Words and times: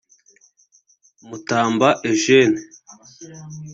Mutamba 1.27 1.87
Eugene 2.09 2.59